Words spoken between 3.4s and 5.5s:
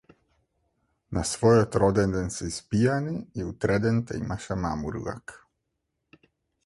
и утредента имаше мамурлак.